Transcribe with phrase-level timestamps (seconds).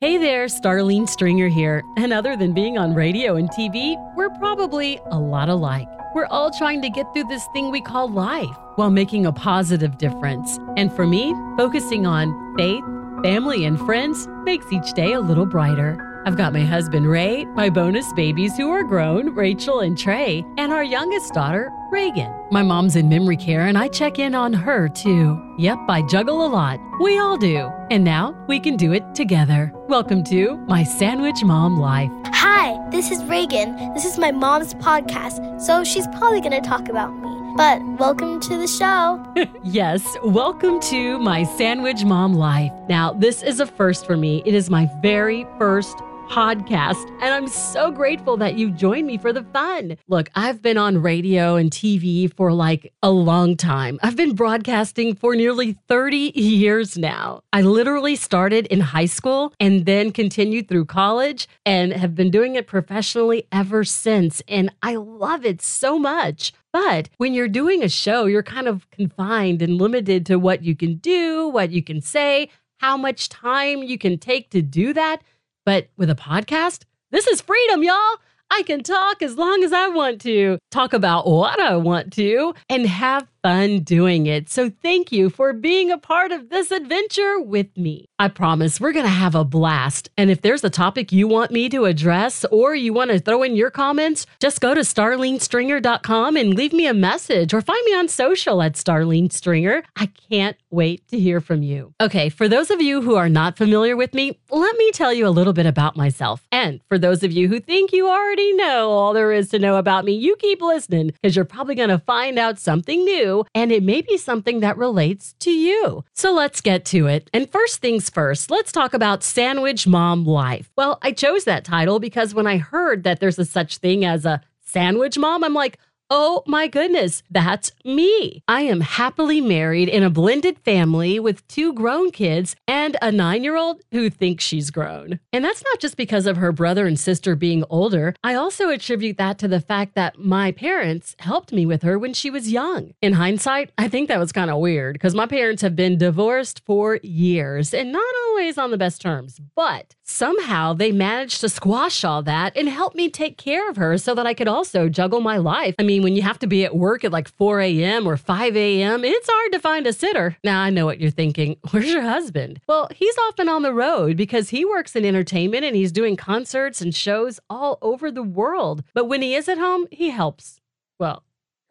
[0.00, 1.82] Hey there, Starlene Stringer here.
[1.96, 5.88] And other than being on radio and TV, we're probably a lot alike.
[6.14, 9.98] We're all trying to get through this thing we call life while making a positive
[9.98, 10.60] difference.
[10.76, 12.84] And for me, focusing on faith,
[13.24, 16.07] family, and friends makes each day a little brighter.
[16.28, 20.74] I've got my husband Ray, my bonus babies who are grown, Rachel and Trey, and
[20.74, 22.30] our youngest daughter, Reagan.
[22.50, 25.42] My mom's in memory care and I check in on her too.
[25.56, 26.78] Yep, I juggle a lot.
[27.00, 27.70] We all do.
[27.90, 29.72] And now we can do it together.
[29.88, 32.10] Welcome to My Sandwich Mom Life.
[32.26, 33.94] Hi, this is Reagan.
[33.94, 37.54] This is my mom's podcast, so she's probably going to talk about me.
[37.56, 39.24] But welcome to the show.
[39.64, 42.70] yes, welcome to My Sandwich Mom Life.
[42.86, 44.42] Now, this is a first for me.
[44.44, 45.96] It is my very first
[46.28, 47.08] podcast.
[47.20, 49.96] And I'm so grateful that you joined me for the fun.
[50.08, 53.98] Look, I've been on radio and TV for like a long time.
[54.02, 57.42] I've been broadcasting for nearly 30 years now.
[57.52, 62.54] I literally started in high school and then continued through college and have been doing
[62.56, 64.42] it professionally ever since.
[64.46, 66.52] And I love it so much.
[66.72, 70.76] But when you're doing a show, you're kind of confined and limited to what you
[70.76, 75.22] can do, what you can say, how much time you can take to do that.
[75.68, 78.16] But with a podcast, this is freedom, y'all.
[78.50, 82.54] I can talk as long as I want to, talk about what I want to,
[82.70, 84.50] and have fun doing it.
[84.50, 88.04] So thank you for being a part of this adventure with me.
[88.18, 90.10] I promise we're going to have a blast.
[90.18, 93.42] And if there's a topic you want me to address or you want to throw
[93.42, 97.94] in your comments, just go to starlenestringer.com and leave me a message or find me
[97.94, 99.82] on social at Starlene Stringer.
[99.96, 101.94] I can't wait to hear from you.
[102.02, 105.26] Okay, for those of you who are not familiar with me, let me tell you
[105.26, 106.46] a little bit about myself.
[106.52, 109.76] And for those of you who think you already know all there is to know
[109.76, 113.72] about me, you keep listening because you're probably going to find out something new and
[113.72, 116.04] it may be something that relates to you.
[116.14, 117.28] So let's get to it.
[117.32, 120.70] And first things first, let's talk about Sandwich Mom Life.
[120.76, 124.24] Well, I chose that title because when I heard that there's a such thing as
[124.24, 125.78] a sandwich mom, I'm like,
[126.10, 128.42] Oh my goodness, that's me.
[128.48, 133.44] I am happily married in a blended family with two grown kids and a nine
[133.44, 135.20] year old who thinks she's grown.
[135.34, 138.14] And that's not just because of her brother and sister being older.
[138.24, 142.14] I also attribute that to the fact that my parents helped me with her when
[142.14, 142.94] she was young.
[143.02, 146.62] In hindsight, I think that was kind of weird because my parents have been divorced
[146.64, 152.02] for years and not always on the best terms, but somehow they managed to squash
[152.02, 155.20] all that and help me take care of her so that I could also juggle
[155.20, 155.74] my life.
[155.78, 158.06] I mean, mean, when you have to be at work at like 4 a.m.
[158.06, 160.36] or 5 a.m., it's hard to find a sitter.
[160.44, 161.56] Now, I know what you're thinking.
[161.70, 162.60] Where's your husband?
[162.68, 166.80] Well, he's often on the road because he works in entertainment and he's doing concerts
[166.80, 168.84] and shows all over the world.
[168.94, 170.60] But when he is at home, he helps.
[171.00, 171.24] Well,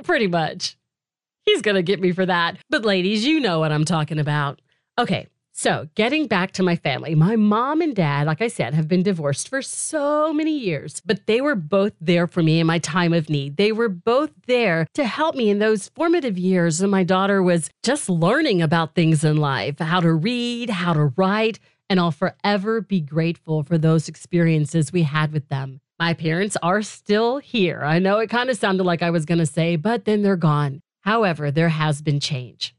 [0.03, 0.77] pretty much.
[1.45, 2.57] He's going to get me for that.
[2.69, 4.61] But, ladies, you know what I'm talking about.
[4.99, 5.27] Okay,
[5.59, 9.01] so, getting back to my family, my mom and dad, like I said, have been
[9.01, 13.12] divorced for so many years, but they were both there for me in my time
[13.12, 13.57] of need.
[13.57, 17.72] They were both there to help me in those formative years when my daughter was
[17.81, 21.57] just learning about things in life, how to read, how to write,
[21.90, 25.81] and I'll forever be grateful for those experiences we had with them.
[25.97, 27.81] My parents are still here.
[27.84, 30.35] I know it kind of sounded like I was going to say, but then they're
[30.35, 30.84] gone.
[31.01, 32.75] However, there has been change.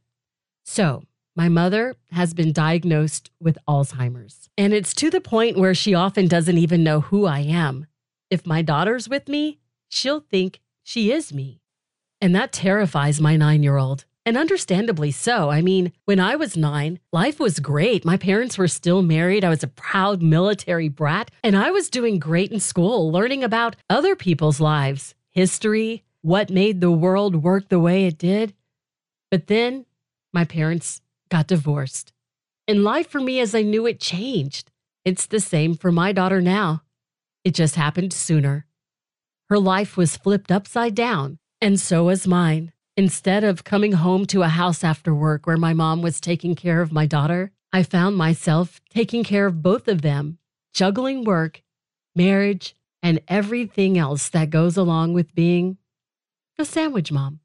[0.64, 1.02] So,
[1.38, 6.26] my mother has been diagnosed with Alzheimer's, and it's to the point where she often
[6.26, 7.86] doesn't even know who I am.
[8.28, 11.62] If my daughter's with me, she'll think she is me.
[12.20, 14.04] And that terrifies my nine year old.
[14.26, 15.48] And understandably so.
[15.48, 18.04] I mean, when I was nine, life was great.
[18.04, 19.44] My parents were still married.
[19.44, 23.76] I was a proud military brat, and I was doing great in school, learning about
[23.88, 28.54] other people's lives, history, what made the world work the way it did.
[29.30, 29.86] But then
[30.32, 32.12] my parents got divorced.
[32.66, 34.70] And life for me as I knew it changed.
[35.04, 36.82] It's the same for my daughter now.
[37.44, 38.66] It just happened sooner.
[39.48, 42.72] Her life was flipped upside down, and so was mine.
[42.96, 46.82] Instead of coming home to a house after work where my mom was taking care
[46.82, 50.38] of my daughter, I found myself taking care of both of them,
[50.74, 51.62] juggling work,
[52.14, 55.78] marriage, and everything else that goes along with being
[56.58, 57.40] a sandwich mom.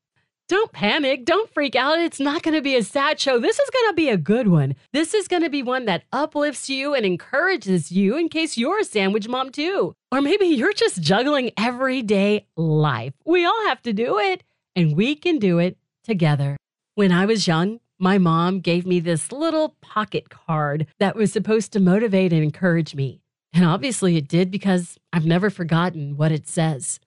[0.54, 1.26] Don't panic.
[1.26, 1.98] Don't freak out.
[1.98, 3.40] It's not going to be a sad show.
[3.40, 4.76] This is going to be a good one.
[4.92, 8.82] This is going to be one that uplifts you and encourages you in case you're
[8.82, 9.96] a sandwich mom too.
[10.12, 13.16] Or maybe you're just juggling everyday life.
[13.26, 14.44] We all have to do it,
[14.76, 16.56] and we can do it together.
[16.94, 21.74] When I was young, my mom gave me this little pocket card that was supposed
[21.74, 23.22] to motivate and encourage me.
[23.54, 27.00] And obviously it did because I've never forgotten what it says.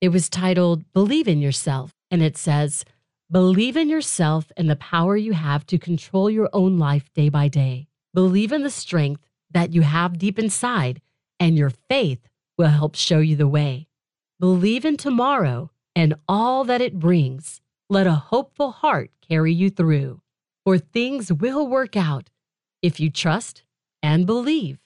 [0.00, 1.90] It was titled Believe in Yourself.
[2.12, 2.84] And it says,
[3.32, 7.48] Believe in yourself and the power you have to control your own life day by
[7.48, 7.88] day.
[8.12, 11.00] Believe in the strength that you have deep inside,
[11.40, 13.88] and your faith will help show you the way.
[14.38, 17.62] Believe in tomorrow and all that it brings.
[17.88, 20.20] Let a hopeful heart carry you through,
[20.62, 22.28] for things will work out
[22.82, 23.62] if you trust
[24.02, 24.78] and believe.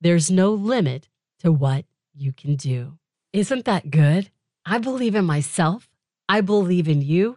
[0.00, 1.84] There's no limit to what
[2.14, 2.96] you can do.
[3.34, 4.30] Isn't that good?
[4.64, 5.90] I believe in myself,
[6.26, 7.36] I believe in you,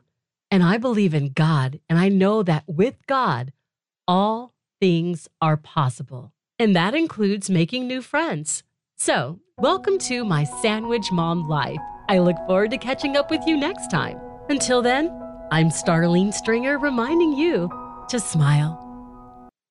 [0.52, 1.80] and I believe in God.
[1.90, 3.54] And I know that with God,
[4.08, 6.34] all things are possible.
[6.58, 8.64] And that includes making new friends.
[8.98, 11.80] So, welcome to my Sandwich Mom life.
[12.10, 14.20] I look forward to catching up with you next time.
[14.50, 15.10] Until then,
[15.52, 17.72] I'm Starlene Stringer reminding you
[18.10, 18.89] to smile